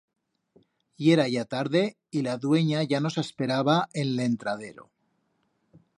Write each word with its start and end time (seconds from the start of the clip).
Yera 1.03 1.27
ya 1.27 1.45
tarde 1.45 1.95
y 2.09 2.23
la 2.23 2.35
duenya 2.37 2.81
ya 2.93 2.99
nos 3.05 3.19
asperaba 3.23 3.77
en 4.01 4.15
l'entradero. 4.17 4.89